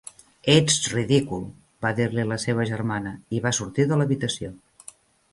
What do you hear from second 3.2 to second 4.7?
i va sortir de l'habitació.